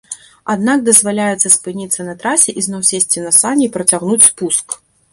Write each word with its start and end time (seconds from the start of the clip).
Аднак 0.53 0.79
дазваляецца 0.87 1.53
спыніцца 1.57 2.07
на 2.09 2.17
трасе, 2.25 2.57
ізноў 2.65 2.81
сесці 2.91 3.27
на 3.29 3.39
сані 3.41 3.63
і 3.71 3.73
працягнуць 3.81 4.23
спуск. 4.31 4.67